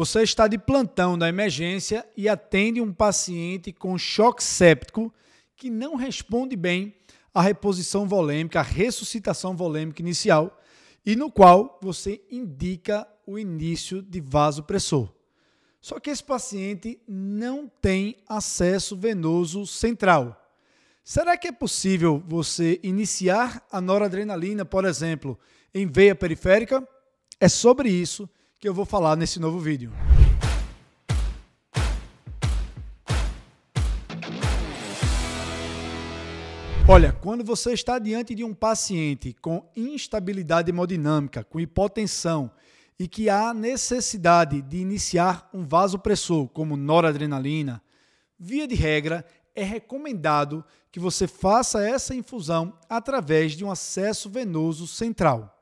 Você 0.00 0.22
está 0.22 0.48
de 0.48 0.56
plantão 0.56 1.18
da 1.18 1.28
emergência 1.28 2.08
e 2.16 2.26
atende 2.26 2.80
um 2.80 2.90
paciente 2.90 3.70
com 3.70 3.98
choque 3.98 4.42
séptico 4.42 5.12
que 5.54 5.68
não 5.68 5.94
responde 5.94 6.56
bem 6.56 6.94
à 7.34 7.42
reposição 7.42 8.08
volêmica, 8.08 8.60
à 8.60 8.62
ressuscitação 8.62 9.54
volêmica 9.54 10.00
inicial, 10.00 10.58
e 11.04 11.14
no 11.14 11.30
qual 11.30 11.78
você 11.82 12.18
indica 12.30 13.06
o 13.26 13.38
início 13.38 14.00
de 14.00 14.22
vasopressor. 14.22 15.12
Só 15.82 16.00
que 16.00 16.08
esse 16.08 16.24
paciente 16.24 16.98
não 17.06 17.68
tem 17.68 18.16
acesso 18.26 18.96
venoso 18.96 19.66
central. 19.66 20.34
Será 21.04 21.36
que 21.36 21.48
é 21.48 21.52
possível 21.52 22.24
você 22.26 22.80
iniciar 22.82 23.62
a 23.70 23.82
noradrenalina, 23.82 24.64
por 24.64 24.86
exemplo, 24.86 25.38
em 25.74 25.86
veia 25.86 26.14
periférica? 26.14 26.88
É 27.38 27.50
sobre 27.50 27.90
isso 27.90 28.26
que 28.60 28.68
eu 28.68 28.74
vou 28.74 28.84
falar 28.84 29.16
nesse 29.16 29.40
novo 29.40 29.58
vídeo. 29.58 29.90
Olha, 36.86 37.10
quando 37.10 37.42
você 37.42 37.72
está 37.72 37.98
diante 37.98 38.34
de 38.34 38.44
um 38.44 38.52
paciente 38.52 39.34
com 39.40 39.66
instabilidade 39.74 40.70
hemodinâmica, 40.70 41.42
com 41.42 41.58
hipotensão 41.58 42.50
e 42.98 43.08
que 43.08 43.30
há 43.30 43.54
necessidade 43.54 44.60
de 44.60 44.76
iniciar 44.76 45.48
um 45.54 45.64
vasopressor 45.64 46.46
como 46.48 46.76
noradrenalina, 46.76 47.82
via 48.38 48.68
de 48.68 48.74
regra 48.74 49.24
é 49.54 49.62
recomendado 49.62 50.62
que 50.92 51.00
você 51.00 51.26
faça 51.26 51.82
essa 51.82 52.14
infusão 52.14 52.76
através 52.90 53.52
de 53.52 53.64
um 53.64 53.70
acesso 53.70 54.28
venoso 54.28 54.86
central. 54.86 55.56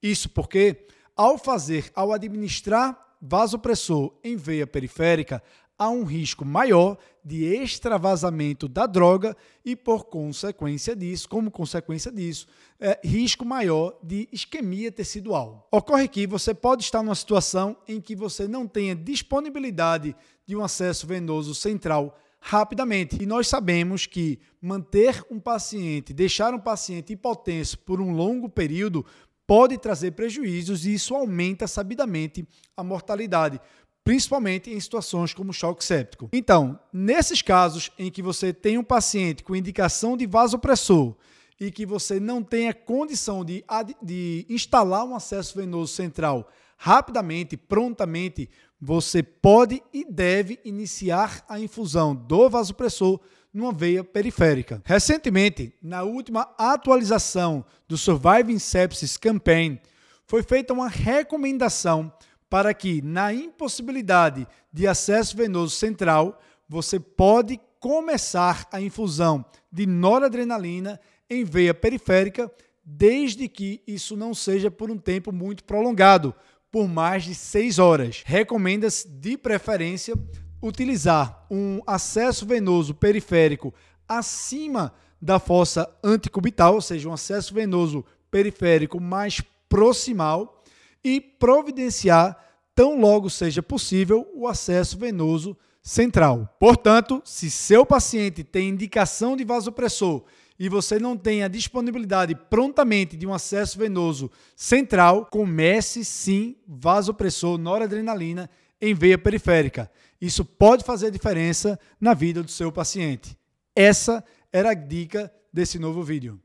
Isso 0.00 0.28
porque 0.28 0.86
ao 1.18 1.36
fazer, 1.36 1.90
ao 1.96 2.12
administrar 2.12 2.96
vasopressor 3.20 4.14
em 4.22 4.36
veia 4.36 4.68
periférica, 4.68 5.42
há 5.76 5.90
um 5.90 6.04
risco 6.04 6.44
maior 6.44 6.96
de 7.24 7.44
extravasamento 7.44 8.68
da 8.68 8.86
droga 8.86 9.36
e, 9.64 9.74
por 9.74 10.04
consequência 10.04 10.94
disso, 10.94 11.28
como 11.28 11.50
consequência 11.50 12.12
disso, 12.12 12.46
é, 12.78 13.00
risco 13.02 13.44
maior 13.44 13.98
de 14.00 14.28
isquemia 14.30 14.92
tecidual. 14.92 15.66
Ocorre 15.72 16.06
que 16.06 16.24
você 16.24 16.54
pode 16.54 16.84
estar 16.84 17.02
numa 17.02 17.16
situação 17.16 17.76
em 17.88 18.00
que 18.00 18.14
você 18.14 18.46
não 18.46 18.68
tenha 18.68 18.94
disponibilidade 18.94 20.14
de 20.46 20.54
um 20.54 20.62
acesso 20.62 21.04
venoso 21.04 21.52
central 21.52 22.16
rapidamente. 22.40 23.20
E 23.20 23.26
nós 23.26 23.48
sabemos 23.48 24.06
que 24.06 24.38
manter 24.60 25.24
um 25.30 25.40
paciente, 25.40 26.12
deixar 26.12 26.54
um 26.54 26.60
paciente 26.60 27.12
hipotenso 27.12 27.78
por 27.80 28.00
um 28.00 28.12
longo 28.12 28.48
período 28.48 29.04
pode 29.48 29.78
trazer 29.78 30.10
prejuízos 30.10 30.84
e 30.84 30.92
isso 30.92 31.14
aumenta 31.14 31.66
sabidamente 31.66 32.46
a 32.76 32.84
mortalidade, 32.84 33.58
principalmente 34.04 34.70
em 34.70 34.78
situações 34.78 35.32
como 35.32 35.54
choque 35.54 35.82
séptico. 35.82 36.28
Então, 36.34 36.78
nesses 36.92 37.40
casos 37.40 37.90
em 37.98 38.10
que 38.10 38.20
você 38.20 38.52
tem 38.52 38.76
um 38.76 38.84
paciente 38.84 39.42
com 39.42 39.56
indicação 39.56 40.18
de 40.18 40.26
vasopressor 40.26 41.16
e 41.58 41.70
que 41.70 41.86
você 41.86 42.20
não 42.20 42.42
tem 42.42 42.68
a 42.68 42.74
condição 42.74 43.42
de, 43.42 43.64
de 44.02 44.44
instalar 44.50 45.06
um 45.06 45.16
acesso 45.16 45.56
venoso 45.56 45.94
central 45.94 46.46
rapidamente, 46.76 47.56
prontamente, 47.56 48.48
você 48.80 49.22
pode 49.22 49.82
e 49.92 50.04
deve 50.04 50.60
iniciar 50.62 51.44
a 51.48 51.58
infusão 51.58 52.14
do 52.14 52.50
vasopressor 52.50 53.18
numa 53.58 53.72
veia 53.72 54.04
periférica. 54.04 54.80
Recentemente, 54.84 55.74
na 55.82 56.04
última 56.04 56.48
atualização 56.56 57.64
do 57.88 57.98
Surviving 57.98 58.60
Sepsis 58.60 59.16
Campaign, 59.16 59.80
foi 60.24 60.44
feita 60.44 60.72
uma 60.72 60.88
recomendação 60.88 62.12
para 62.48 62.72
que, 62.72 63.02
na 63.02 63.34
impossibilidade 63.34 64.46
de 64.72 64.86
acesso 64.86 65.36
venoso 65.36 65.74
central, 65.74 66.40
você 66.68 67.00
pode 67.00 67.60
começar 67.80 68.68
a 68.70 68.80
infusão 68.80 69.44
de 69.72 69.86
noradrenalina 69.86 71.00
em 71.28 71.44
veia 71.44 71.74
periférica, 71.74 72.50
desde 72.84 73.48
que 73.48 73.82
isso 73.88 74.16
não 74.16 74.34
seja 74.34 74.70
por 74.70 74.88
um 74.88 74.96
tempo 74.96 75.32
muito 75.32 75.64
prolongado, 75.64 76.32
por 76.70 76.86
mais 76.86 77.24
de 77.24 77.34
6 77.34 77.80
horas. 77.80 78.22
Recomenda-se, 78.24 79.08
de 79.08 79.36
preferência, 79.36 80.14
utilizar 80.62 81.46
um 81.50 81.80
acesso 81.86 82.44
venoso 82.46 82.94
periférico 82.94 83.72
acima 84.08 84.92
da 85.20 85.38
fossa 85.38 85.88
anticubital, 86.02 86.74
ou 86.74 86.80
seja, 86.80 87.08
um 87.08 87.12
acesso 87.12 87.52
venoso 87.52 88.04
periférico 88.30 89.00
mais 89.00 89.42
proximal 89.68 90.62
e 91.04 91.20
providenciar, 91.20 92.36
tão 92.74 93.00
logo 93.00 93.28
seja 93.28 93.62
possível, 93.62 94.28
o 94.34 94.46
acesso 94.46 94.96
venoso 94.96 95.56
central. 95.82 96.54
Portanto, 96.58 97.22
se 97.24 97.50
seu 97.50 97.84
paciente 97.84 98.44
tem 98.44 98.68
indicação 98.68 99.36
de 99.36 99.44
vasopressor 99.44 100.24
e 100.58 100.68
você 100.68 100.98
não 100.98 101.16
tem 101.16 101.42
a 101.42 101.48
disponibilidade 101.48 102.34
prontamente 102.34 103.16
de 103.16 103.26
um 103.26 103.32
acesso 103.32 103.78
venoso 103.78 104.30
central, 104.56 105.26
comece 105.30 106.04
sim 106.04 106.56
vasopressor 106.66 107.58
noradrenalina 107.58 108.50
em 108.80 108.94
veia 108.94 109.18
periférica. 109.18 109.90
Isso 110.20 110.44
pode 110.44 110.84
fazer 110.84 111.10
diferença 111.10 111.78
na 112.00 112.14
vida 112.14 112.42
do 112.42 112.50
seu 112.50 112.72
paciente. 112.72 113.36
Essa 113.74 114.24
era 114.52 114.70
a 114.70 114.74
dica 114.74 115.32
desse 115.52 115.78
novo 115.78 116.02
vídeo. 116.02 116.40